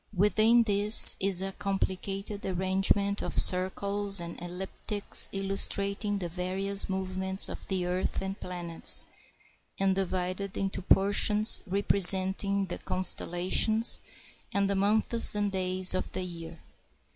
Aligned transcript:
Within 0.15 0.63
this 0.63 1.15
is 1.19 1.43
a 1.43 1.51
complicated 1.51 2.43
arrangement 2.43 3.21
of 3.21 3.37
circles 3.37 4.19
and 4.19 4.35
elliptics, 4.41 5.29
illustrating 5.31 6.17
the 6.17 6.27
various 6.27 6.89
movements 6.89 7.47
of 7.47 7.67
the 7.67 7.85
earth 7.85 8.19
and 8.19 8.39
planets, 8.39 9.05
and 9.79 9.93
divided 9.93 10.57
into 10.57 10.81
portions 10.81 11.61
representing 11.67 12.65
the 12.65 12.79
con 12.79 13.03
stellations, 13.03 13.99
and 14.51 14.67
the 14.67 14.73
months 14.75 15.35
and 15.35 15.51
days 15.51 15.93
of 15.93 16.11
the 16.13 16.23
year. 16.23 16.57